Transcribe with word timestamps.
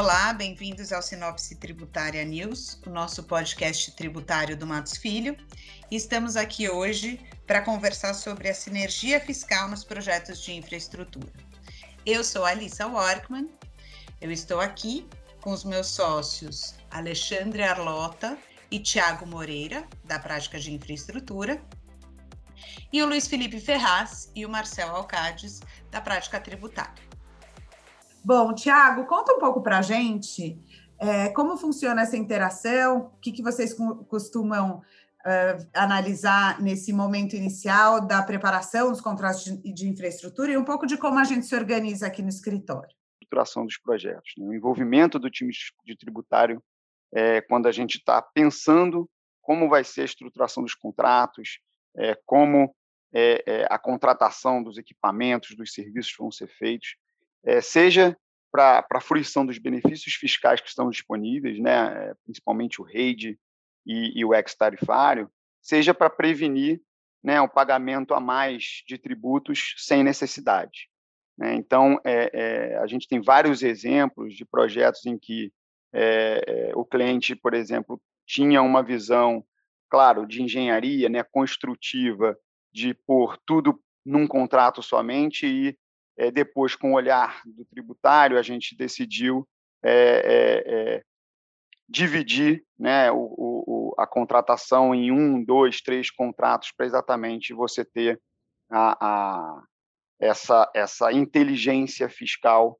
Olá, 0.00 0.32
bem-vindos 0.32 0.94
ao 0.94 1.02
Sinopse 1.02 1.56
Tributária 1.56 2.24
News, 2.24 2.80
o 2.86 2.88
nosso 2.88 3.22
podcast 3.24 3.92
tributário 3.92 4.56
do 4.56 4.66
Matos 4.66 4.96
Filho. 4.96 5.36
estamos 5.90 6.36
aqui 6.36 6.70
hoje 6.70 7.20
para 7.46 7.60
conversar 7.60 8.14
sobre 8.14 8.48
a 8.48 8.54
sinergia 8.54 9.20
fiscal 9.20 9.68
nos 9.68 9.84
projetos 9.84 10.40
de 10.40 10.54
infraestrutura. 10.54 11.30
Eu 12.06 12.24
sou 12.24 12.46
Alissa 12.46 12.86
Workman, 12.86 13.50
eu 14.22 14.32
estou 14.32 14.58
aqui 14.58 15.06
com 15.42 15.50
os 15.50 15.64
meus 15.64 15.88
sócios 15.88 16.76
Alexandre 16.90 17.62
Arlota 17.62 18.38
e 18.70 18.78
Tiago 18.78 19.26
Moreira, 19.26 19.86
da 20.04 20.18
prática 20.18 20.58
de 20.58 20.72
infraestrutura, 20.72 21.62
e 22.90 23.02
o 23.02 23.06
Luiz 23.06 23.28
Felipe 23.28 23.60
Ferraz 23.60 24.30
e 24.34 24.46
o 24.46 24.48
Marcel 24.48 24.96
Alcades, 24.96 25.60
da 25.90 26.00
prática 26.00 26.40
tributária. 26.40 27.09
Bom, 28.24 28.54
Tiago, 28.54 29.06
conta 29.06 29.32
um 29.32 29.38
pouco 29.38 29.62
para 29.62 29.78
a 29.78 29.82
gente 29.82 30.58
é, 31.00 31.30
como 31.30 31.56
funciona 31.56 32.02
essa 32.02 32.16
interação, 32.16 33.10
o 33.14 33.18
que, 33.20 33.32
que 33.32 33.42
vocês 33.42 33.74
costumam 34.06 34.82
uh, 35.24 35.68
analisar 35.74 36.60
nesse 36.60 36.92
momento 36.92 37.34
inicial 37.34 38.06
da 38.06 38.22
preparação 38.22 38.90
dos 38.90 39.00
contratos 39.00 39.44
de, 39.44 39.72
de, 39.72 39.88
infraestrutura 39.88 40.52
e 40.52 40.58
um 40.58 40.64
pouco 40.64 40.86
de 40.86 40.98
como 40.98 41.18
a 41.18 41.24
gente 41.24 41.46
se 41.46 41.56
organiza 41.56 42.06
aqui 42.06 42.20
no 42.20 42.28
escritório. 42.28 42.94
Estruturação 43.14 43.64
dos 43.64 43.78
projetos, 43.78 44.34
né? 44.36 44.46
o 44.46 44.52
envolvimento 44.52 45.18
do 45.18 45.30
time 45.30 45.52
de 45.86 45.96
tributário 45.96 46.62
é, 47.14 47.40
quando 47.40 47.66
a 47.66 47.72
gente 47.72 47.96
está 47.96 48.20
pensando 48.20 49.08
como 49.40 49.70
vai 49.70 49.82
ser 49.82 50.02
a 50.02 50.04
estruturação 50.04 50.62
dos 50.62 50.74
contratos, 50.74 51.60
é, 51.96 52.14
como 52.26 52.74
é, 53.12 53.42
é, 53.46 53.66
a 53.70 53.78
contratação 53.78 54.62
dos 54.62 54.76
equipamentos, 54.76 55.56
dos 55.56 55.72
serviços 55.72 56.14
vão 56.18 56.30
ser 56.30 56.46
feitos, 56.46 56.96
é, 57.44 57.60
seja 57.60 58.16
para 58.50 58.84
a 58.92 59.00
fruição 59.00 59.46
dos 59.46 59.58
benefícios 59.58 60.14
fiscais 60.14 60.60
que 60.60 60.68
estão 60.68 60.90
disponíveis, 60.90 61.58
né, 61.60 62.14
principalmente 62.24 62.80
o 62.80 62.84
REID 62.84 63.38
e, 63.86 64.20
e 64.20 64.24
o 64.24 64.34
ex-tarifário, 64.34 65.30
seja 65.62 65.94
para 65.94 66.10
prevenir 66.10 66.80
né, 67.22 67.40
o 67.40 67.48
pagamento 67.48 68.14
a 68.14 68.20
mais 68.20 68.82
de 68.86 68.98
tributos 68.98 69.74
sem 69.78 70.02
necessidade. 70.02 70.88
Né? 71.38 71.54
Então, 71.54 72.00
é, 72.04 72.30
é, 72.32 72.78
a 72.78 72.86
gente 72.86 73.06
tem 73.06 73.20
vários 73.20 73.62
exemplos 73.62 74.34
de 74.34 74.44
projetos 74.44 75.06
em 75.06 75.18
que 75.18 75.52
é, 75.92 76.72
o 76.74 76.84
cliente, 76.84 77.34
por 77.34 77.54
exemplo, 77.54 78.00
tinha 78.26 78.62
uma 78.62 78.82
visão, 78.82 79.44
claro, 79.88 80.26
de 80.26 80.42
engenharia 80.42 81.08
né, 81.08 81.22
construtiva, 81.22 82.36
de 82.72 82.94
pôr 82.94 83.36
tudo 83.44 83.80
num 84.04 84.26
contrato 84.26 84.82
somente 84.82 85.46
e 85.46 85.76
é, 86.16 86.30
depois, 86.30 86.74
com 86.74 86.92
o 86.92 86.96
olhar 86.96 87.42
do 87.44 87.64
tributário, 87.64 88.38
a 88.38 88.42
gente 88.42 88.76
decidiu 88.76 89.48
é, 89.82 91.02
dividir 91.88 92.64
né, 92.78 93.10
o, 93.10 93.34
o, 93.36 93.94
a 93.98 94.06
contratação 94.06 94.94
em 94.94 95.10
um, 95.10 95.42
dois, 95.42 95.80
três 95.80 96.10
contratos 96.10 96.72
para 96.76 96.86
exatamente 96.86 97.52
você 97.54 97.84
ter 97.84 98.20
a, 98.70 98.96
a, 99.00 99.62
essa, 100.20 100.70
essa 100.74 101.12
inteligência 101.12 102.08
fiscal 102.08 102.78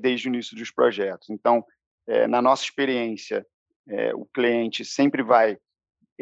desde 0.00 0.28
o 0.28 0.30
início 0.30 0.56
dos 0.56 0.72
projetos. 0.72 1.30
Então, 1.30 1.64
na 2.28 2.42
nossa 2.42 2.64
experiência, 2.64 3.46
o 4.16 4.26
cliente 4.26 4.84
sempre 4.84 5.22
vai 5.22 5.56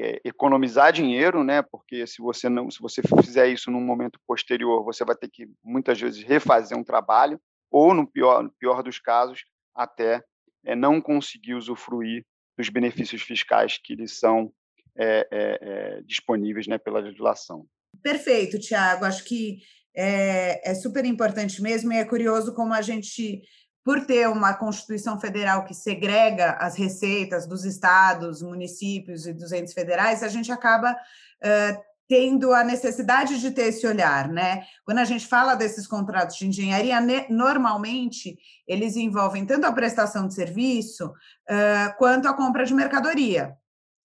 é, 0.01 0.21
economizar 0.25 0.93
dinheiro, 0.93 1.43
né? 1.43 1.63
Porque 1.63 2.07
se 2.07 2.23
você 2.23 2.49
não, 2.49 2.71
se 2.71 2.81
você 2.81 3.03
fizer 3.23 3.49
isso 3.49 3.71
num 3.71 3.81
momento 3.81 4.21
posterior, 4.27 4.85
você 4.85 5.05
vai 5.05 5.17
ter 5.17 5.29
que 5.29 5.49
muitas 5.63 6.01
vezes 6.01 6.23
refazer 6.23 6.77
um 6.79 6.85
trabalho, 6.85 7.41
ou 7.71 7.93
no 7.93 8.07
pior, 8.07 8.43
no 8.43 8.53
pior 8.59 8.83
dos 8.83 8.99
casos, 8.99 9.45
até 9.75 10.23
é, 10.65 10.77
não 10.77 11.01
conseguir 11.01 11.55
usufruir 11.55 12.25
dos 12.57 12.69
benefícios 12.69 13.23
fiscais 13.23 13.79
que 13.83 13.95
lhes 13.95 14.19
são 14.19 14.53
é, 14.97 16.01
disponíveis, 16.05 16.67
né, 16.67 16.77
pela 16.77 16.99
legislação. 16.99 17.67
Perfeito, 18.03 18.59
Tiago. 18.59 19.05
Acho 19.05 19.25
que 19.25 19.59
é, 19.95 20.71
é 20.71 20.75
super 20.75 21.05
importante 21.05 21.61
mesmo 21.63 21.93
e 21.93 21.97
é 21.97 22.05
curioso 22.05 22.55
como 22.55 22.73
a 22.73 22.83
gente 22.83 23.43
por 23.89 24.05
ter 24.05 24.29
uma 24.29 24.53
Constituição 24.53 25.19
Federal 25.19 25.65
que 25.65 25.73
segrega 25.73 26.59
as 26.61 26.77
receitas 26.77 27.47
dos 27.47 27.65
estados, 27.65 28.43
municípios 28.43 29.27
e 29.27 29.33
dos 29.33 29.51
entes 29.51 29.73
federais, 29.73 30.23
a 30.23 30.29
gente 30.29 30.53
acaba 30.53 30.93
uh, 30.93 31.83
tendo 32.07 32.53
a 32.53 32.63
necessidade 32.63 33.41
de 33.41 33.51
ter 33.51 33.69
esse 33.69 33.87
olhar, 33.87 34.29
né? 34.29 34.63
Quando 34.85 34.99
a 34.99 35.07
gente 35.07 35.27
fala 35.27 35.55
desses 35.55 35.87
contratos 35.87 36.37
de 36.37 36.47
engenharia, 36.47 36.99
normalmente 37.31 38.37
eles 38.67 38.95
envolvem 38.95 39.47
tanto 39.47 39.65
a 39.65 39.73
prestação 39.73 40.29
de 40.29 40.35
serviço 40.35 41.07
uh, 41.07 41.97
quanto 41.97 42.29
a 42.29 42.35
compra 42.35 42.67
de 42.67 42.75
mercadoria. 42.75 43.57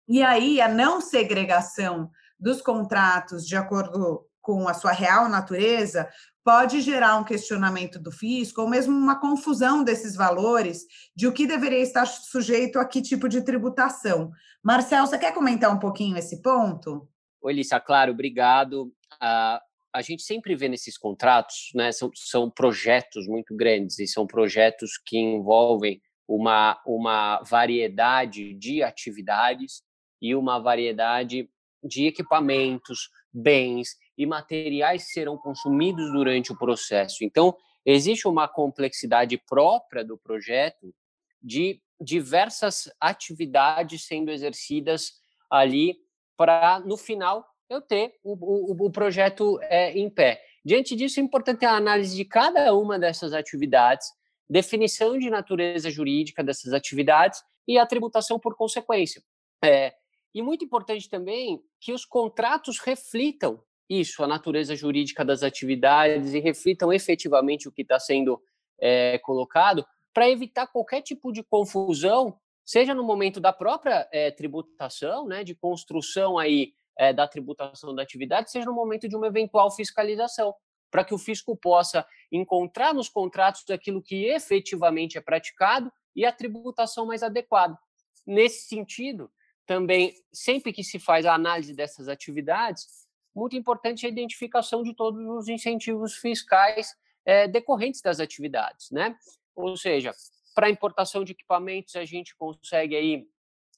E 0.09 0.22
aí 0.22 0.59
a 0.59 0.67
não 0.67 1.00
segregação 1.00 2.11
dos 2.38 2.61
contratos 2.61 3.47
de 3.47 3.56
acordo 3.56 4.25
com 4.41 4.67
a 4.67 4.73
sua 4.73 4.91
real 4.91 5.29
natureza 5.29 6.09
pode 6.49 6.81
gerar 6.81 7.15
um 7.15 7.23
questionamento 7.23 7.99
do 7.99 8.11
fisco 8.11 8.63
ou 8.63 8.67
mesmo 8.67 8.91
uma 8.91 9.21
confusão 9.21 9.83
desses 9.83 10.15
valores 10.15 10.83
de 11.15 11.27
o 11.27 11.31
que 11.31 11.45
deveria 11.45 11.77
estar 11.77 12.07
sujeito 12.07 12.79
a 12.79 12.85
que 12.85 13.03
tipo 13.03 13.29
de 13.29 13.43
tributação. 13.43 14.31
Marcel, 14.63 15.05
você 15.05 15.19
quer 15.19 15.31
comentar 15.31 15.71
um 15.71 15.77
pouquinho 15.77 16.17
esse 16.17 16.41
ponto? 16.41 17.07
Oi, 17.39 17.53
Lícia, 17.53 17.79
claro, 17.79 18.13
obrigado. 18.13 18.91
Uh, 19.21 19.61
a 19.93 20.01
gente 20.01 20.23
sempre 20.23 20.55
vê 20.55 20.67
nesses 20.67 20.97
contratos, 20.97 21.69
né, 21.75 21.91
são, 21.91 22.09
são 22.15 22.49
projetos 22.49 23.27
muito 23.27 23.55
grandes 23.55 23.99
e 23.99 24.07
são 24.07 24.25
projetos 24.25 24.97
que 25.05 25.19
envolvem 25.19 26.01
uma, 26.27 26.81
uma 26.83 27.43
variedade 27.43 28.55
de 28.55 28.81
atividades 28.81 29.83
e 30.19 30.33
uma 30.33 30.57
variedade 30.57 31.47
de 31.83 32.07
equipamentos, 32.07 33.11
bens 33.31 33.89
e 34.19 34.25
materiais 34.25 35.13
serão 35.13 35.38
consumidos 35.38 36.12
durante 36.12 36.52
o 36.52 36.57
processo. 36.57 37.24
Então, 37.24 37.56
existe 37.85 38.28
uma 38.28 38.50
complexidade 38.50 39.38
própria 39.38 40.03
do 40.03 40.18
projeto 40.18 40.94
de 41.41 41.81
diversas 42.02 42.91
atividades 43.00 44.06
sendo 44.06 44.29
exercidas 44.29 45.13
ali 45.50 45.96
para, 46.35 46.81
no 46.81 46.97
final, 46.97 47.46
eu 47.69 47.81
ter 47.81 48.13
o, 48.22 48.34
o, 48.34 48.88
o 48.88 48.91
projeto 48.91 49.58
é, 49.62 49.97
em 49.97 50.09
pé. 50.09 50.44
Diante 50.66 50.97
disso, 50.97 51.22
é 51.22 51.24
importante 51.24 51.63
a 51.63 51.75
análise 51.75 52.13
de 52.13 52.25
cada 52.25 52.74
uma 52.74 53.00
dessas 53.00 53.31
atividades, 53.31 54.06
definição 54.50 55.18
de 55.18 55.29
natureza 55.29 55.90
jurídica 55.90 56.44
dessas 56.44 56.74
atividades 56.74 57.41
e 57.66 57.78
a 57.78 57.85
tributação 57.85 58.38
por 58.38 58.56
consequência. 58.58 59.24
É, 59.63 59.94
e 60.35 60.41
muito 60.41 60.66
importante 60.66 61.09
também 61.09 61.62
que 61.79 61.94
os 61.94 62.03
contratos 62.03 62.79
reflitam 62.79 63.63
isso, 63.89 64.23
a 64.23 64.27
natureza 64.27 64.75
jurídica 64.75 65.25
das 65.25 65.41
atividades 65.41 66.33
e 66.33 66.39
reflitam 66.39 66.94
efetivamente 66.94 67.67
o 67.67 67.72
que 67.72 67.81
está 67.81 68.00
sendo 68.00 68.41
é, 68.79 69.17
colocado, 69.19 69.85
para 70.13 70.29
evitar 70.29 70.67
qualquer 70.67 71.01
tipo 71.01 71.31
de 71.31 71.44
confusão, 71.44 72.38
seja 72.63 72.94
no 72.94 73.03
momento 73.03 73.39
da 73.39 73.51
própria 73.51 74.07
é, 74.11 74.29
tributação, 74.31 75.25
né, 75.28 75.44
de 75.44 75.55
construção 75.55 76.38
aí 76.38 76.73
é, 76.97 77.11
da 77.11 77.28
tributação 77.28 77.95
da 77.95 78.03
atividade, 78.03 78.51
seja 78.51 78.66
no 78.66 78.73
momento 78.73 79.07
de 79.07 79.16
uma 79.16 79.28
eventual 79.28 79.72
fiscalização, 79.72 80.53
para 80.91 81.03
que 81.03 81.13
o 81.13 81.17
fisco 81.17 81.55
possa 81.55 82.05
encontrar 82.31 82.94
nos 82.94 83.09
contratos 83.09 83.63
aquilo 83.69 84.01
que 84.01 84.25
efetivamente 84.25 85.17
é 85.17 85.22
praticado 85.22 85.91
e 86.16 86.25
a 86.25 86.31
tributação 86.31 87.05
mais 87.05 87.23
adequada. 87.23 87.78
Nesse 88.25 88.67
sentido, 88.67 89.31
também, 89.66 90.13
sempre 90.33 90.73
que 90.73 90.83
se 90.83 90.97
faz 90.97 91.25
a 91.25 91.33
análise 91.33 91.75
dessas 91.75 92.08
atividades, 92.08 92.98
muito 93.35 93.55
importante 93.55 94.05
a 94.05 94.09
identificação 94.09 94.84
de 94.84 94.93
todos 94.93 95.20
os 95.26 95.47
incentivos 95.47 96.16
fiscais 96.16 96.96
é, 97.26 97.47
decorrentes 97.47 98.02
das 98.02 98.20
atividades, 98.20 98.91
né? 98.91 99.16
Ou 99.55 99.76
seja, 99.78 100.14
para 100.55 100.70
importação 100.70 101.23
de 101.23 101.34
equipamentos, 101.34 101.96
a 101.96 102.05
gente 102.05 102.35
consegue 102.35 102.96
aí 102.96 103.28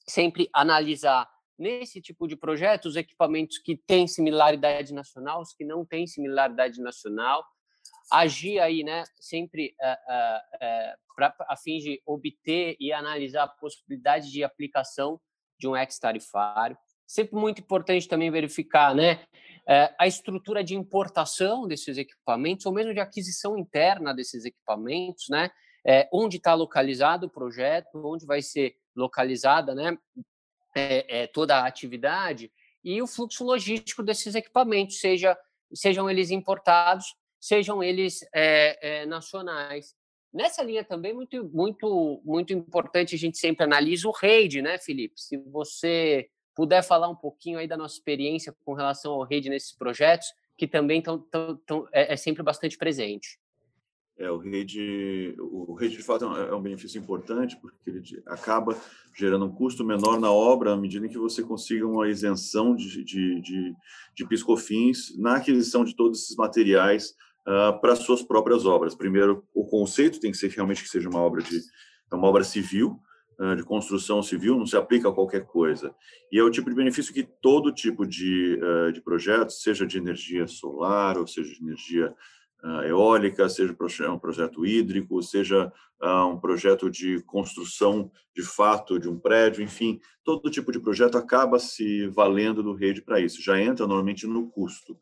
sempre 0.06 0.48
analisar 0.52 1.28
nesse 1.58 2.00
tipo 2.00 2.26
de 2.26 2.36
projeto 2.36 2.86
os 2.86 2.96
equipamentos 2.96 3.58
que 3.58 3.76
têm 3.76 4.08
similaridade 4.08 4.92
nacional, 4.92 5.40
os 5.40 5.52
que 5.52 5.64
não 5.64 5.84
têm 5.84 6.06
similaridade 6.06 6.80
nacional, 6.80 7.44
agir 8.10 8.58
aí, 8.58 8.82
né, 8.82 9.04
sempre 9.20 9.74
uh, 9.80 10.12
uh, 10.12 10.56
uh, 10.56 11.14
pra, 11.14 11.34
a 11.48 11.56
fim 11.56 11.78
de 11.78 12.02
obter 12.04 12.76
e 12.80 12.92
analisar 12.92 13.44
a 13.44 13.48
possibilidade 13.48 14.30
de 14.30 14.42
aplicação 14.42 15.20
de 15.58 15.68
um 15.68 15.76
ex-tarifário. 15.76 16.76
Sempre 17.12 17.36
muito 17.36 17.60
importante 17.60 18.08
também 18.08 18.30
verificar, 18.30 18.94
né, 18.94 19.20
é, 19.68 19.94
a 19.98 20.06
estrutura 20.06 20.64
de 20.64 20.74
importação 20.74 21.68
desses 21.68 21.98
equipamentos, 21.98 22.64
ou 22.64 22.72
mesmo 22.72 22.94
de 22.94 23.00
aquisição 23.00 23.58
interna 23.58 24.14
desses 24.14 24.46
equipamentos, 24.46 25.28
né? 25.28 25.50
É, 25.84 26.08
onde 26.10 26.38
está 26.38 26.54
localizado 26.54 27.26
o 27.26 27.30
projeto, 27.30 28.00
onde 28.02 28.24
vai 28.24 28.40
ser 28.40 28.76
localizada 28.96 29.74
né, 29.74 29.98
é, 30.74 31.26
toda 31.26 31.58
a 31.58 31.66
atividade 31.66 32.50
e 32.82 33.02
o 33.02 33.06
fluxo 33.06 33.44
logístico 33.44 34.02
desses 34.02 34.34
equipamentos, 34.34 34.98
seja, 34.98 35.36
sejam 35.74 36.08
eles 36.08 36.30
importados, 36.30 37.14
sejam 37.38 37.82
eles 37.82 38.20
nacionais. 39.06 39.94
Nessa 40.32 40.62
linha 40.62 40.84
também 40.84 41.12
muito 41.12 41.44
muito 41.52 42.22
muito 42.24 42.52
importante 42.52 43.16
a 43.16 43.18
gente 43.18 43.36
sempre 43.36 43.64
analisa 43.64 44.08
o 44.08 44.12
RAID, 44.12 44.62
né, 44.62 44.78
Felipe? 44.78 45.20
Se 45.20 45.36
você 45.36 46.30
puder 46.54 46.82
falar 46.82 47.08
um 47.08 47.14
pouquinho 47.14 47.58
aí 47.58 47.66
da 47.66 47.76
nossa 47.76 47.94
experiência 47.94 48.54
com 48.64 48.74
relação 48.74 49.12
ao 49.12 49.22
RAID 49.22 49.48
nesses 49.48 49.72
projetos, 49.72 50.28
que 50.56 50.66
também 50.66 51.02
tão, 51.02 51.18
tão, 51.18 51.56
tão 51.66 51.88
é, 51.92 52.12
é, 52.12 52.16
sempre 52.16 52.42
bastante 52.42 52.76
presente. 52.76 53.38
É, 54.18 54.30
o 54.30 54.36
RAID, 54.36 55.34
o 55.38 55.74
RAID 55.74 55.96
de 55.96 56.02
fato 56.02 56.26
é, 56.36 56.50
é 56.50 56.54
um 56.54 56.60
benefício 56.60 56.98
importante 56.98 57.56
porque 57.56 57.76
ele 57.88 58.02
acaba 58.26 58.76
gerando 59.16 59.46
um 59.46 59.52
custo 59.52 59.84
menor 59.84 60.20
na 60.20 60.30
obra 60.30 60.74
à 60.74 60.76
medida 60.76 61.08
que 61.08 61.18
você 61.18 61.42
consiga 61.42 61.86
uma 61.86 62.08
isenção 62.08 62.76
de, 62.76 63.02
de, 63.02 63.40
de, 63.40 63.74
de 64.14 64.26
piscofins 64.28 65.18
na 65.18 65.36
aquisição 65.36 65.84
de 65.84 65.96
todos 65.96 66.22
esses 66.22 66.36
materiais 66.36 67.14
uh, 67.46 67.80
para 67.80 67.96
suas 67.96 68.22
próprias 68.22 68.66
obras. 68.66 68.94
Primeiro, 68.94 69.44
o 69.54 69.64
conceito 69.64 70.20
tem 70.20 70.30
que 70.30 70.36
ser 70.36 70.50
realmente 70.50 70.82
que 70.82 70.88
seja 70.88 71.08
uma 71.08 71.20
obra 71.20 71.42
de 71.42 71.60
é 72.12 72.14
uma 72.14 72.28
obra 72.28 72.44
civil, 72.44 73.00
de 73.56 73.64
construção 73.64 74.22
civil, 74.22 74.56
não 74.56 74.66
se 74.66 74.76
aplica 74.76 75.08
a 75.08 75.12
qualquer 75.12 75.44
coisa. 75.46 75.94
E 76.30 76.38
é 76.38 76.42
o 76.42 76.50
tipo 76.50 76.70
de 76.70 76.76
benefício 76.76 77.12
que 77.12 77.22
todo 77.22 77.72
tipo 77.72 78.06
de, 78.06 78.58
uh, 78.62 78.92
de 78.92 79.00
projeto, 79.00 79.50
seja 79.50 79.86
de 79.86 79.98
energia 79.98 80.46
solar, 80.46 81.18
ou 81.18 81.26
seja 81.26 81.52
de 81.52 81.62
energia 81.62 82.14
eólica, 82.86 83.48
seja 83.48 83.74
um 84.08 84.18
projeto 84.18 84.64
hídrico, 84.64 85.20
seja 85.20 85.72
um 86.00 86.38
projeto 86.38 86.88
de 86.88 87.20
construção 87.22 88.10
de 88.34 88.42
fato 88.42 88.98
de 88.98 89.08
um 89.08 89.18
prédio, 89.18 89.62
enfim, 89.62 90.00
todo 90.24 90.50
tipo 90.50 90.70
de 90.70 90.80
projeto 90.80 91.18
acaba 91.18 91.58
se 91.58 92.06
valendo 92.08 92.62
do 92.62 92.72
rede 92.72 93.02
para 93.02 93.20
isso. 93.20 93.42
Já 93.42 93.60
entra 93.60 93.86
normalmente 93.86 94.26
no 94.26 94.48
custo 94.48 94.96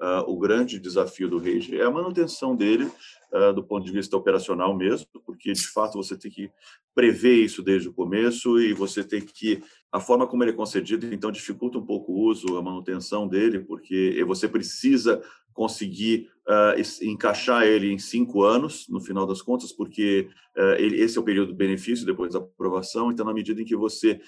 uh, 0.00 0.30
o 0.30 0.38
grande 0.38 0.78
desafio 0.78 1.28
do 1.28 1.38
RAID 1.38 1.78
é 1.78 1.84
a 1.84 1.90
manutenção 1.90 2.54
dele 2.54 2.90
uh, 3.32 3.52
do 3.52 3.62
ponto 3.62 3.84
de 3.84 3.92
vista 3.92 4.16
operacional 4.16 4.76
mesmo, 4.76 5.06
porque 5.24 5.52
de 5.52 5.66
fato 5.68 5.94
você 5.94 6.16
tem 6.16 6.30
que 6.30 6.50
prever 6.94 7.34
isso 7.34 7.62
desde 7.62 7.88
o 7.88 7.92
começo 7.92 8.58
e 8.60 8.72
você 8.72 9.04
tem 9.04 9.20
que 9.20 9.62
a 9.92 10.00
forma 10.00 10.26
como 10.26 10.42
ele 10.42 10.52
é 10.52 10.54
concedido 10.54 11.12
então 11.12 11.30
dificulta 11.30 11.78
um 11.78 11.84
pouco 11.84 12.12
o 12.12 12.20
uso, 12.26 12.56
a 12.56 12.62
manutenção 12.62 13.28
dele, 13.28 13.60
porque 13.60 14.22
você 14.26 14.48
precisa 14.48 15.22
conseguir 15.56 16.28
uh, 16.46 16.78
encaixar 17.02 17.64
ele 17.64 17.90
em 17.90 17.98
cinco 17.98 18.42
anos, 18.42 18.86
no 18.90 19.00
final 19.00 19.26
das 19.26 19.40
contas, 19.40 19.72
porque 19.72 20.28
uh, 20.54 20.74
ele, 20.78 21.00
esse 21.00 21.16
é 21.16 21.20
o 21.20 21.24
período 21.24 21.48
do 21.48 21.54
benefício 21.54 22.04
depois 22.04 22.34
da 22.34 22.40
aprovação. 22.40 23.10
Então, 23.10 23.24
na 23.24 23.32
medida 23.32 23.62
em 23.62 23.64
que 23.64 23.74
você 23.74 24.20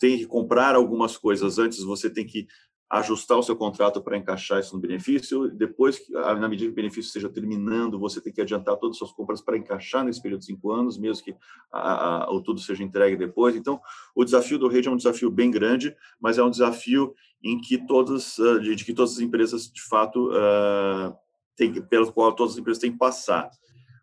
tem 0.00 0.18
que 0.18 0.26
comprar 0.26 0.74
algumas 0.74 1.16
coisas 1.16 1.56
antes, 1.60 1.84
você 1.84 2.10
tem 2.10 2.26
que 2.26 2.48
ajustar 2.92 3.38
o 3.38 3.42
seu 3.42 3.56
contrato 3.56 4.02
para 4.02 4.18
encaixar 4.18 4.60
isso 4.60 4.74
no 4.74 4.80
benefício. 4.80 5.48
Depois, 5.48 5.98
na 6.10 6.46
medida 6.46 6.66
que 6.66 6.72
o 6.72 6.76
benefício 6.76 7.06
esteja 7.08 7.26
terminando, 7.30 7.98
você 7.98 8.20
tem 8.20 8.30
que 8.30 8.42
adiantar 8.42 8.76
todas 8.76 8.96
as 8.96 8.98
suas 8.98 9.12
compras 9.12 9.40
para 9.40 9.56
encaixar 9.56 10.04
nesse 10.04 10.20
período 10.20 10.40
de 10.40 10.46
cinco 10.46 10.70
anos, 10.70 10.98
mesmo 10.98 11.24
que 11.24 11.34
a, 11.72 12.24
a, 12.24 12.30
o 12.30 12.42
tudo 12.42 12.60
seja 12.60 12.84
entregue 12.84 13.16
depois. 13.16 13.56
Então, 13.56 13.80
o 14.14 14.22
desafio 14.22 14.58
do 14.58 14.68
rede 14.68 14.88
é 14.88 14.90
um 14.90 14.96
desafio 14.96 15.30
bem 15.30 15.50
grande, 15.50 15.96
mas 16.20 16.36
é 16.36 16.42
um 16.42 16.50
desafio 16.50 17.14
em 17.42 17.58
que 17.58 17.78
todas, 17.86 18.38
ah, 18.38 18.58
de, 18.58 18.84
que 18.84 18.92
todas 18.92 19.12
as 19.12 19.20
empresas, 19.20 19.72
de 19.72 19.82
fato, 19.82 20.28
uh, 20.28 21.16
têm, 21.56 21.72
pelo 21.86 22.12
qual 22.12 22.34
todas 22.34 22.52
as 22.52 22.58
empresas 22.58 22.80
têm 22.80 22.92
que 22.92 22.98
passar. 22.98 23.50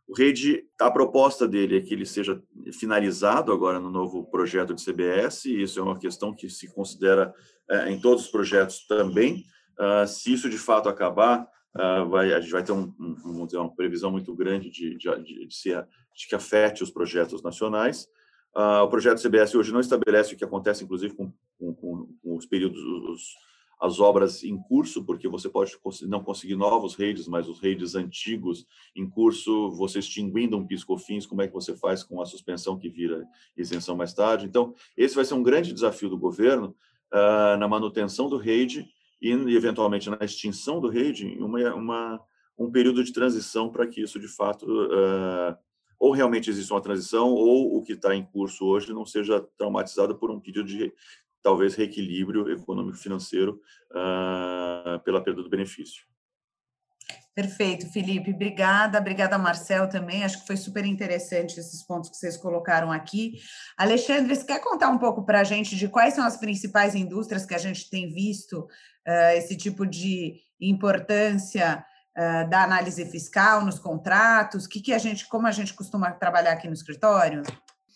O 0.10 0.14
rede, 0.16 0.66
a 0.82 0.90
proposta 0.90 1.48
dele 1.48 1.78
é 1.78 1.82
que 1.82 1.94
ele 1.94 2.04
seja 2.04 2.42
finalizado 2.74 3.54
agora 3.54 3.80
no 3.80 3.92
novo 3.92 4.26
projeto 4.26 4.74
de 4.74 4.84
CBS, 4.84 5.46
e 5.46 5.62
isso 5.62 5.80
é 5.80 5.84
uma 5.84 6.00
questão 6.00 6.34
que 6.34 6.50
se 6.50 6.68
considera 6.74 7.32
é, 7.70 7.92
em 7.92 8.02
todos 8.02 8.26
os 8.26 8.32
projetos 8.32 8.88
também. 8.88 9.44
Uh, 9.80 10.08
se 10.08 10.34
isso 10.34 10.50
de 10.50 10.58
fato 10.58 10.90
acabar, 10.90 11.48
uh, 11.78 12.10
vai, 12.10 12.34
a 12.34 12.42
gente 12.42 12.52
vai 12.52 12.64
ter 12.64 12.72
um, 12.72 12.92
um, 13.00 13.48
uma 13.54 13.76
previsão 13.76 14.10
muito 14.10 14.36
grande 14.36 14.72
de, 14.72 14.98
de, 14.98 15.16
de, 15.24 15.24
de, 15.24 15.48
de 15.48 16.28
que 16.28 16.34
afete 16.34 16.82
os 16.82 16.90
projetos 16.90 17.44
nacionais. 17.44 18.08
Uh, 18.58 18.82
o 18.82 18.90
projeto 18.90 19.22
CBS 19.22 19.54
hoje 19.54 19.72
não 19.72 19.80
estabelece 19.80 20.34
o 20.34 20.38
que 20.38 20.44
acontece, 20.44 20.84
inclusive, 20.84 21.14
com, 21.14 21.32
com, 21.60 22.10
com 22.20 22.36
os 22.36 22.48
períodos, 22.48 22.82
os, 22.82 23.22
as 23.80 24.00
obras 24.00 24.44
em 24.44 24.58
curso, 24.58 25.06
porque 25.06 25.28
você 25.28 25.48
pode 25.48 25.72
não 26.02 26.22
conseguir 26.22 26.56
novos 26.56 26.96
redes, 26.96 27.28
mas 27.28 27.48
os 27.48 27.60
redes 27.60 27.96
antigos 27.96 28.66
em 28.94 29.10
curso, 29.10 29.72
você 29.72 30.00
extinguindo 30.00 30.58
um 30.58 30.68
piscofins, 30.68 31.26
como 31.26 31.42
é 31.42 31.48
que 31.48 31.54
você 31.54 31.76
faz 31.76 32.04
com 32.04 32.22
a 32.22 32.26
suspensão 32.26 32.78
que 32.78 32.90
vira 32.90 33.26
isenção 33.56 33.96
mais 33.96 34.14
tarde? 34.14 34.46
Então, 34.46 34.74
esse 34.98 35.16
vai 35.16 35.24
ser 35.24 35.34
um 35.34 35.44
grande 35.44 35.72
desafio 35.72 36.10
do 36.10 36.18
governo, 36.18 36.76
uh, 37.14 37.58
na 37.58 37.68
manutenção 37.68 38.30
do 38.30 38.38
RAID 38.38 38.86
e, 39.22 39.32
eventualmente, 39.32 40.10
na 40.10 40.20
extinção 40.22 40.82
do 40.82 40.90
RAID, 40.90 41.38
uma, 41.40 41.74
uma, 41.74 42.22
um 42.58 42.70
período 42.70 43.02
de 43.02 43.14
transição 43.14 43.70
para 43.70 43.88
que 43.88 44.02
isso, 44.02 44.20
de 44.20 44.28
fato, 44.28 44.66
uh, 44.66 45.56
ou 45.98 46.12
realmente 46.12 46.50
exista 46.50 46.74
uma 46.74 46.82
transição, 46.82 47.30
ou 47.30 47.78
o 47.78 47.82
que 47.82 47.94
está 47.94 48.16
em 48.16 48.26
curso 48.26 48.66
hoje 48.66 48.94
não 48.94 49.06
seja 49.06 49.40
traumatizado 49.58 50.16
por 50.16 50.32
um 50.32 50.40
pedido 50.40 50.66
de, 50.66 50.94
talvez, 51.42 51.76
reequilíbrio 51.76 52.52
econômico-financeiro 52.52 53.62
uh, 53.92 55.00
pela 55.04 55.24
perda 55.24 55.42
do 55.42 55.50
benefício. 55.50 56.04
Perfeito, 57.34 57.90
Felipe. 57.94 58.32
Obrigada. 58.32 59.00
Obrigada, 59.00 59.38
Marcel, 59.38 59.88
também. 59.88 60.26
Acho 60.26 60.42
que 60.42 60.48
foi 60.48 60.58
super 60.58 60.86
interessante 60.86 61.58
esses 61.58 61.82
pontos 61.84 62.10
que 62.10 62.18
vocês 62.18 62.36
colocaram 62.36 62.92
aqui. 62.92 63.40
Alexandre, 63.78 64.36
você 64.36 64.46
quer 64.46 64.60
contar 64.60 64.90
um 64.90 64.98
pouco 64.98 65.24
para 65.24 65.40
a 65.40 65.44
gente 65.46 65.78
de 65.78 65.88
quais 65.88 66.16
são 66.16 66.26
as 66.26 66.36
principais 66.36 66.96
indústrias 66.96 67.46
que 67.46 67.56
a 67.56 67.60
gente 67.60 67.90
tem 67.90 68.10
visto 68.10 68.60
uh, 68.60 69.38
esse 69.38 69.56
tipo 69.56 69.86
de 69.86 70.42
importância 70.60 71.86
uh, 72.18 72.50
da 72.50 72.64
análise 72.64 73.06
fiscal 73.06 73.64
nos 73.64 73.80
contratos? 73.80 74.68
Que 74.68 74.82
que 74.82 74.92
a 74.92 74.98
gente, 74.98 75.26
como 75.28 75.48
a 75.48 75.52
gente 75.52 75.74
costuma 75.74 76.12
trabalhar 76.12 76.52
aqui 76.52 76.68
no 76.68 76.74
escritório? 76.74 77.44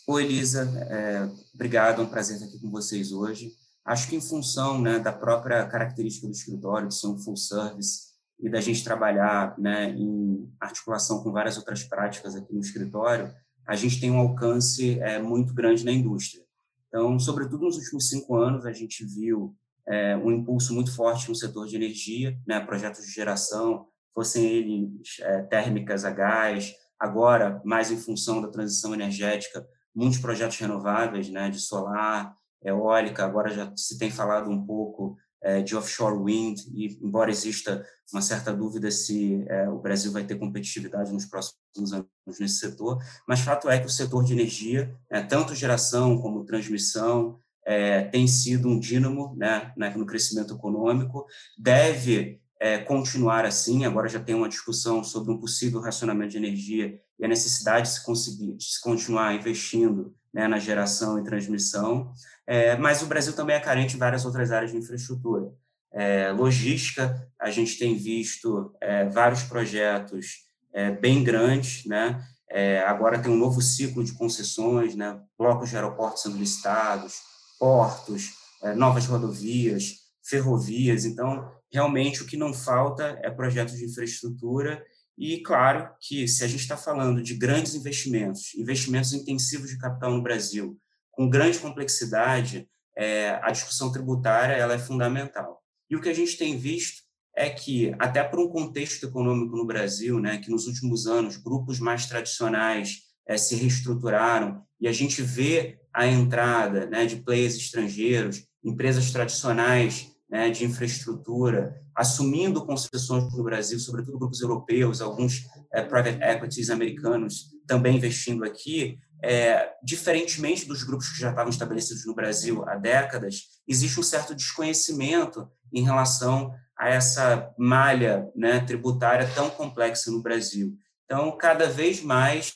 Oi, 0.05 0.25
Elisa. 0.25 0.69
É, 0.89 1.29
obrigado, 1.55 2.01
é 2.01 2.03
um 2.03 2.09
prazer 2.09 2.35
estar 2.35 2.47
aqui 2.47 2.59
com 2.59 2.69
vocês 2.69 3.13
hoje. 3.13 3.53
Acho 3.85 4.09
que 4.09 4.17
em 4.17 4.21
função 4.21 4.77
né, 4.81 4.99
da 4.99 5.13
própria 5.13 5.65
característica 5.65 6.27
do 6.27 6.33
escritório, 6.33 6.89
de 6.89 6.95
ser 6.95 7.07
um 7.07 7.17
full 7.17 7.37
service, 7.37 8.11
e 8.37 8.49
da 8.49 8.59
gente 8.59 8.83
trabalhar 8.83 9.57
né, 9.57 9.91
em 9.91 10.51
articulação 10.59 11.23
com 11.23 11.31
várias 11.31 11.55
outras 11.55 11.83
práticas 11.85 12.35
aqui 12.35 12.53
no 12.53 12.59
escritório, 12.59 13.33
a 13.65 13.77
gente 13.77 14.01
tem 14.01 14.11
um 14.11 14.19
alcance 14.19 14.99
é, 14.99 15.21
muito 15.21 15.53
grande 15.53 15.85
na 15.85 15.91
indústria. 15.93 16.43
Então, 16.89 17.17
sobretudo 17.17 17.63
nos 17.63 17.77
últimos 17.77 18.09
cinco 18.09 18.35
anos, 18.35 18.65
a 18.65 18.73
gente 18.73 19.05
viu 19.05 19.55
é, 19.87 20.17
um 20.17 20.33
impulso 20.33 20.73
muito 20.73 20.93
forte 20.93 21.29
no 21.29 21.35
setor 21.35 21.65
de 21.65 21.77
energia, 21.77 22.37
né, 22.45 22.59
projetos 22.59 23.05
de 23.05 23.11
geração, 23.11 23.87
fossem 24.13 24.45
eles 24.45 25.19
é, 25.21 25.43
térmicas 25.43 26.03
a 26.03 26.11
gás, 26.11 26.73
agora, 26.99 27.61
mais 27.63 27.89
em 27.89 27.97
função 27.97 28.41
da 28.41 28.49
transição 28.49 28.93
energética, 28.93 29.65
muitos 29.95 30.19
projetos 30.19 30.57
renováveis, 30.57 31.29
né, 31.29 31.49
de 31.49 31.59
solar, 31.59 32.35
eólica, 32.63 33.25
agora 33.25 33.53
já 33.53 33.71
se 33.75 33.97
tem 33.97 34.09
falado 34.09 34.49
um 34.49 34.65
pouco 34.65 35.17
é, 35.41 35.61
de 35.61 35.75
offshore 35.75 36.17
wind, 36.17 36.61
e 36.73 36.97
embora 37.01 37.29
exista 37.29 37.85
uma 38.11 38.21
certa 38.21 38.53
dúvida 38.53 38.89
se 38.89 39.43
é, 39.47 39.67
o 39.69 39.79
Brasil 39.79 40.11
vai 40.11 40.23
ter 40.23 40.35
competitividade 40.35 41.11
nos 41.11 41.25
próximos 41.25 41.91
anos 41.91 42.39
nesse 42.39 42.55
setor, 42.55 43.03
mas 43.27 43.41
fato 43.41 43.69
é 43.69 43.79
que 43.79 43.85
o 43.85 43.89
setor 43.89 44.23
de 44.23 44.33
energia, 44.33 44.95
é, 45.09 45.21
tanto 45.21 45.53
geração 45.53 46.17
como 46.19 46.45
transmissão, 46.45 47.37
é, 47.65 48.03
tem 48.03 48.27
sido 48.27 48.67
um 48.67 48.79
dínamo 48.79 49.35
né, 49.37 49.73
no 49.95 50.05
crescimento 50.05 50.53
econômico, 50.53 51.25
deve 51.57 52.41
é, 52.63 52.77
continuar 52.77 53.43
assim. 53.43 53.83
Agora 53.83 54.07
já 54.07 54.21
tem 54.21 54.33
uma 54.33 54.47
discussão 54.47 55.03
sobre 55.03 55.33
um 55.33 55.37
possível 55.37 55.81
racionamento 55.81 56.31
de 56.31 56.37
energia 56.37 56.97
e 57.19 57.25
a 57.25 57.27
necessidade 57.27 57.89
de 57.89 57.95
se, 57.95 58.05
conseguir, 58.05 58.53
de 58.53 58.63
se 58.63 58.81
continuar 58.81 59.35
investindo 59.35 60.15
né, 60.33 60.47
na 60.47 60.57
geração 60.59 61.19
e 61.19 61.25
transmissão. 61.25 62.13
É, 62.47 62.77
mas 62.77 63.01
o 63.01 63.05
Brasil 63.05 63.33
também 63.33 63.57
é 63.57 63.59
carente 63.59 63.97
em 63.97 63.99
várias 63.99 64.23
outras 64.23 64.49
áreas 64.49 64.71
de 64.71 64.77
infraestrutura. 64.77 65.51
É, 65.91 66.31
logística, 66.31 67.27
a 67.37 67.51
gente 67.51 67.77
tem 67.77 67.97
visto 67.97 68.73
é, 68.79 69.09
vários 69.09 69.43
projetos 69.43 70.45
é, 70.71 70.89
bem 70.89 71.21
grandes, 71.21 71.85
né? 71.85 72.25
É, 72.49 72.79
agora 72.83 73.19
tem 73.19 73.29
um 73.29 73.37
novo 73.37 73.61
ciclo 73.61 74.01
de 74.05 74.13
concessões, 74.13 74.95
né? 74.95 75.19
blocos 75.37 75.69
de 75.69 75.75
aeroportos 75.75 76.21
sendo 76.21 76.37
licitados, 76.37 77.15
portos, 77.59 78.35
novas 78.77 79.05
rodovias, 79.05 79.95
ferrovias. 80.23 81.03
Então, 81.03 81.51
realmente, 81.73 82.21
o 82.21 82.27
que 82.27 82.37
não 82.37 82.53
falta 82.53 83.19
é 83.23 83.31
projetos 83.31 83.75
de 83.77 83.85
infraestrutura 83.85 84.83
e, 85.17 85.41
claro, 85.41 85.89
que 85.99 86.27
se 86.27 86.43
a 86.43 86.47
gente 86.47 86.61
está 86.61 86.77
falando 86.77 87.21
de 87.21 87.33
grandes 87.33 87.73
investimentos, 87.73 88.53
investimentos 88.55 89.11
intensivos 89.11 89.69
de 89.69 89.79
capital 89.79 90.11
no 90.11 90.21
Brasil, 90.21 90.79
com 91.11 91.29
grande 91.29 91.57
complexidade, 91.57 92.69
é, 92.95 93.39
a 93.41 93.49
discussão 93.51 93.91
tributária 93.91 94.53
ela 94.53 94.75
é 94.75 94.79
fundamental. 94.79 95.63
E 95.89 95.95
o 95.95 96.01
que 96.01 96.09
a 96.09 96.13
gente 96.13 96.37
tem 96.37 96.57
visto 96.57 97.01
é 97.35 97.49
que, 97.49 97.93
até 97.97 98.23
por 98.23 98.39
um 98.39 98.49
contexto 98.49 99.07
econômico 99.07 99.55
no 99.55 99.65
Brasil, 99.65 100.19
né, 100.19 100.37
que 100.37 100.51
nos 100.51 100.67
últimos 100.67 101.07
anos 101.07 101.37
grupos 101.37 101.79
mais 101.79 102.05
tradicionais 102.05 103.01
é, 103.27 103.35
se 103.35 103.55
reestruturaram, 103.55 104.63
e 104.79 104.87
a 104.87 104.91
gente 104.91 105.21
vê 105.21 105.79
a 105.91 106.05
entrada 106.05 106.85
né, 106.85 107.05
de 107.05 107.17
players 107.17 107.55
estrangeiros, 107.55 108.45
empresas 108.63 109.11
tradicionais 109.11 110.12
né, 110.33 110.49
de 110.49 110.65
infraestrutura, 110.65 111.79
assumindo 111.95 112.65
concessões 112.65 113.31
no 113.31 113.43
Brasil, 113.43 113.77
sobretudo 113.77 114.17
grupos 114.17 114.41
europeus, 114.41 114.99
alguns 114.99 115.45
é, 115.71 115.83
private 115.83 116.23
equities 116.23 116.71
americanos 116.71 117.51
também 117.67 117.97
investindo 117.97 118.43
aqui, 118.43 118.97
é, 119.21 119.69
diferentemente 119.83 120.67
dos 120.67 120.81
grupos 120.81 121.09
que 121.09 121.19
já 121.19 121.29
estavam 121.29 121.51
estabelecidos 121.51 122.03
no 122.07 122.15
Brasil 122.15 122.67
há 122.67 122.73
décadas, 122.77 123.43
existe 123.67 123.99
um 123.99 124.03
certo 124.03 124.33
desconhecimento 124.33 125.47
em 125.71 125.83
relação 125.83 126.51
a 126.75 126.89
essa 126.89 127.53
malha 127.55 128.27
né, 128.35 128.59
tributária 128.59 129.29
tão 129.35 129.51
complexa 129.51 130.09
no 130.09 130.23
Brasil. 130.23 130.73
Então, 131.05 131.37
cada 131.37 131.69
vez 131.69 132.01
mais, 132.01 132.55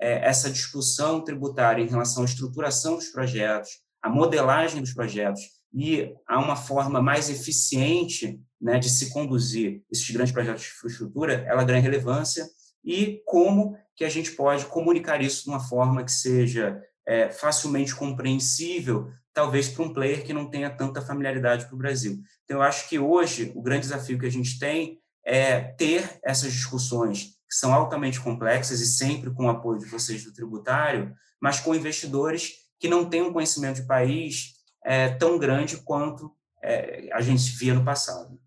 é, 0.00 0.28
essa 0.28 0.50
discussão 0.50 1.22
tributária 1.22 1.84
em 1.84 1.88
relação 1.88 2.24
à 2.24 2.26
estruturação 2.26 2.96
dos 2.96 3.10
projetos, 3.10 3.80
a 4.02 4.10
modelagem 4.10 4.80
dos 4.80 4.92
projetos 4.92 5.61
e 5.74 6.14
a 6.28 6.38
uma 6.38 6.56
forma 6.56 7.00
mais 7.00 7.30
eficiente 7.30 8.40
né, 8.60 8.78
de 8.78 8.90
se 8.90 9.10
conduzir 9.10 9.82
esses 9.90 10.08
grandes 10.10 10.32
projetos 10.32 10.62
de 10.62 10.68
infraestrutura, 10.68 11.44
ela 11.48 11.64
ganha 11.64 11.80
relevância 11.80 12.46
e 12.84 13.22
como 13.26 13.76
que 13.96 14.04
a 14.04 14.08
gente 14.08 14.32
pode 14.32 14.66
comunicar 14.66 15.22
isso 15.22 15.44
de 15.44 15.50
uma 15.50 15.60
forma 15.60 16.04
que 16.04 16.12
seja 16.12 16.80
é, 17.06 17.30
facilmente 17.30 17.94
compreensível, 17.94 19.10
talvez 19.32 19.68
para 19.68 19.84
um 19.84 19.92
player 19.92 20.24
que 20.24 20.32
não 20.32 20.50
tenha 20.50 20.70
tanta 20.70 21.00
familiaridade 21.00 21.66
para 21.66 21.74
o 21.74 21.78
Brasil. 21.78 22.20
Então, 22.44 22.58
eu 22.58 22.62
acho 22.62 22.88
que 22.88 22.98
hoje 22.98 23.52
o 23.54 23.62
grande 23.62 23.82
desafio 23.82 24.18
que 24.18 24.26
a 24.26 24.30
gente 24.30 24.58
tem 24.58 24.98
é 25.24 25.60
ter 25.60 26.18
essas 26.24 26.52
discussões 26.52 27.36
que 27.48 27.56
são 27.56 27.72
altamente 27.72 28.20
complexas 28.20 28.80
e 28.80 28.86
sempre 28.86 29.32
com 29.32 29.46
o 29.46 29.50
apoio 29.50 29.78
de 29.78 29.86
vocês 29.86 30.24
do 30.24 30.32
tributário, 30.32 31.14
mas 31.40 31.60
com 31.60 31.74
investidores 31.74 32.52
que 32.78 32.88
não 32.88 33.08
têm 33.08 33.22
um 33.22 33.32
conhecimento 33.32 33.80
de 33.80 33.86
país 33.86 34.61
é, 34.84 35.08
tão 35.10 35.38
grande 35.38 35.76
quanto 35.82 36.34
é, 36.62 37.08
a 37.12 37.20
gente 37.20 37.56
via 37.56 37.74
no 37.74 37.84
passado. 37.84 38.38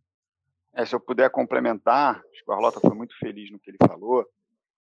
É, 0.73 0.85
se 0.85 0.93
eu 0.93 0.99
puder 0.99 1.29
complementar, 1.29 2.21
acho 2.31 2.43
que 2.43 2.51
o 2.51 2.53
Arlota 2.53 2.79
foi 2.79 2.93
muito 2.93 3.17
feliz 3.17 3.49
no 3.51 3.59
que 3.59 3.71
ele 3.71 3.77
falou. 3.87 4.25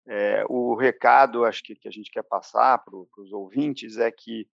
É, 0.07 0.45
o 0.49 0.75
recado, 0.75 1.45
acho 1.45 1.63
que, 1.63 1.75
que 1.75 1.89
a 1.89 1.91
gente 1.91 2.11
quer 2.11 2.23
passar 2.23 2.79
para 2.79 2.97
os 2.97 3.33
ouvintes 3.33 3.99
é 3.99 4.11
que, 4.11 4.49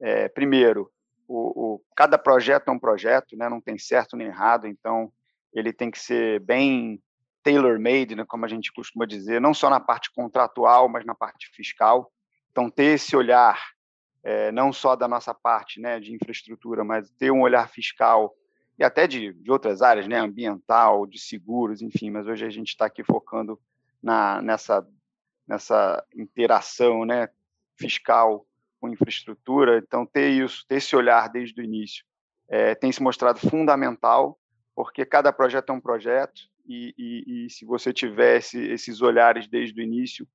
é, 0.00 0.28
primeiro, 0.28 0.90
o, 1.26 1.74
o, 1.74 1.82
cada 1.96 2.18
projeto 2.18 2.68
é 2.68 2.72
um 2.72 2.78
projeto, 2.78 3.36
né, 3.36 3.48
não 3.48 3.60
tem 3.60 3.78
certo 3.78 4.16
nem 4.16 4.26
errado, 4.26 4.66
então 4.66 5.12
ele 5.52 5.72
tem 5.72 5.90
que 5.90 5.98
ser 5.98 6.40
bem 6.40 7.00
tailor-made, 7.42 8.14
né, 8.14 8.24
como 8.26 8.44
a 8.44 8.48
gente 8.48 8.72
costuma 8.72 9.06
dizer, 9.06 9.40
não 9.40 9.54
só 9.54 9.70
na 9.70 9.80
parte 9.80 10.12
contratual, 10.12 10.88
mas 10.88 11.04
na 11.04 11.14
parte 11.14 11.48
fiscal. 11.54 12.12
Então, 12.50 12.68
ter 12.68 12.94
esse 12.94 13.16
olhar, 13.16 13.60
é, 14.22 14.52
não 14.52 14.72
só 14.72 14.94
da 14.94 15.08
nossa 15.08 15.34
parte 15.34 15.80
né, 15.80 15.98
de 15.98 16.12
infraestrutura, 16.12 16.84
mas 16.84 17.10
ter 17.12 17.30
um 17.30 17.42
olhar 17.42 17.68
fiscal 17.68 18.34
e 18.78 18.84
até 18.84 19.06
de, 19.06 19.34
de 19.34 19.50
outras 19.50 19.82
áreas, 19.82 20.08
né, 20.08 20.18
ambiental, 20.18 21.06
de 21.06 21.20
seguros, 21.20 21.82
enfim, 21.82 22.10
mas 22.10 22.26
hoje 22.26 22.46
a 22.46 22.50
gente 22.50 22.68
está 22.68 22.86
aqui 22.86 23.04
focando 23.04 23.60
na, 24.02 24.40
nessa, 24.40 24.86
nessa 25.46 26.02
interação 26.16 27.04
né, 27.04 27.28
fiscal 27.78 28.46
com 28.80 28.88
infraestrutura, 28.88 29.78
então 29.78 30.06
ter 30.06 30.30
isso, 30.30 30.64
ter 30.66 30.76
esse 30.76 30.96
olhar 30.96 31.28
desde 31.28 31.60
o 31.60 31.64
início, 31.64 32.04
é, 32.48 32.74
tem 32.74 32.90
se 32.90 33.02
mostrado 33.02 33.38
fundamental, 33.38 34.40
porque 34.74 35.04
cada 35.04 35.30
projeto 35.30 35.70
é 35.70 35.72
um 35.74 35.80
projeto, 35.80 36.40
e, 36.66 36.94
e, 36.96 37.46
e 37.46 37.50
se 37.50 37.66
você 37.66 37.92
tiver 37.92 38.38
esse, 38.38 38.58
esses 38.58 39.02
olhares 39.02 39.46
desde 39.46 39.78
o 39.78 39.84
início, 39.84 40.26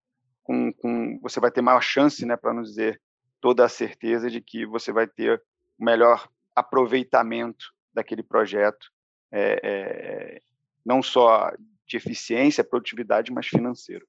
com, 0.44 0.72
com, 0.72 1.20
você 1.20 1.40
vai 1.40 1.50
ter 1.50 1.62
maior 1.62 1.82
chance, 1.82 2.24
né, 2.26 2.38
para 2.38 2.54
não 2.54 2.62
dizer 2.62 3.02
toda 3.46 3.64
a 3.64 3.70
certeza 3.70 4.28
de 4.28 4.42
que 4.42 4.66
você 4.66 4.92
vai 4.92 5.06
ter 5.06 5.40
o 5.78 5.86
melhor 5.86 6.28
aproveitamento 6.56 7.68
daquele 7.94 8.24
projeto, 8.24 8.88
é, 9.32 9.60
é, 9.64 10.42
não 10.84 11.04
só 11.04 11.52
de 11.88 11.96
eficiência, 11.96 12.64
produtividade, 12.64 13.32
mas 13.32 13.46
financeiro. 13.46 14.04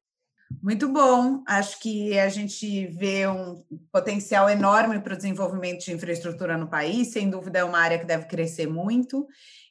Muito 0.63 0.89
bom. 0.89 1.45
Acho 1.47 1.79
que 1.83 2.19
a 2.19 2.31
gente 2.31 2.87
vê 2.87 3.29
um 3.29 3.63
potencial 3.93 4.49
enorme 4.49 5.01
para 5.01 5.13
o 5.13 5.17
desenvolvimento 5.19 5.85
de 5.85 5.93
infraestrutura 5.93 6.57
no 6.57 6.71
país. 6.71 7.13
Sem 7.13 7.29
dúvida, 7.29 7.59
é 7.59 7.65
uma 7.65 7.79
área 7.79 7.99
que 7.99 8.07
deve 8.07 8.25
crescer 8.25 8.67
muito. 8.67 9.27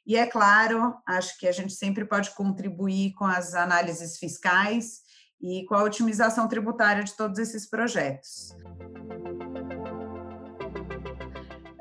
E 0.05 0.15
é 0.15 0.27
claro, 0.27 0.93
acho 1.07 1.39
que 1.39 1.47
a 1.47 1.51
gente 1.51 1.73
sempre 1.73 2.05
pode 2.05 2.29
contribuir 2.35 3.13
com 3.13 3.25
as 3.25 3.55
análises 3.55 4.19
fiscais 4.19 5.01
e 5.41 5.65
com 5.65 5.73
a 5.73 5.83
otimização 5.83 6.47
tributária 6.47 7.03
de 7.03 7.17
todos 7.17 7.39
esses 7.39 7.67
projetos. 7.67 8.55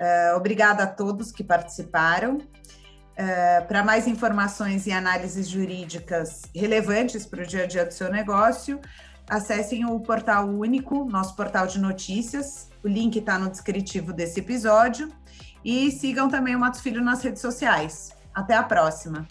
Uh, 0.05 0.37
obrigada 0.37 0.83
a 0.83 0.87
todos 0.87 1.33
que 1.33 1.43
participaram. 1.43 2.37
Uh, 2.37 3.67
para 3.69 3.83
mais 3.83 4.07
informações 4.07 4.87
e 4.87 4.93
análises 4.93 5.49
jurídicas 5.49 6.43
relevantes 6.55 7.25
para 7.25 7.43
o 7.43 7.47
dia 7.47 7.63
a 7.63 7.67
dia 7.67 7.87
do 7.87 7.95
seu 7.95 8.11
negócio, 8.11 8.81
acessem 9.29 9.87
o 9.87 9.99
portal 10.01 10.49
único, 10.49 11.05
nosso 11.05 11.35
portal 11.35 11.67
de 11.67 11.79
notícias. 11.79 12.69
O 12.85 12.89
link 12.89 13.17
está 13.17 13.39
no 13.39 13.49
descritivo 13.49 14.13
desse 14.13 14.41
episódio. 14.41 15.11
E 15.65 15.91
sigam 15.91 16.29
também 16.29 16.55
o 16.55 16.61
Matos 16.61 16.81
Filho 16.81 17.03
nas 17.03 17.23
redes 17.23 17.41
sociais. 17.41 18.13
Até 18.35 18.55
a 18.55 18.63
próxima! 18.63 19.27